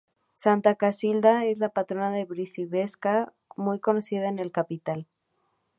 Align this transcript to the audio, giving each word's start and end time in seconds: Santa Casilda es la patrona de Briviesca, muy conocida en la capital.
Santa 0.33 0.73
Casilda 0.77 1.45
es 1.45 1.59
la 1.59 1.69
patrona 1.69 2.09
de 2.09 2.25
Briviesca, 2.25 3.35
muy 3.55 3.79
conocida 3.79 4.29
en 4.29 4.37
la 4.37 4.49
capital. 4.49 5.07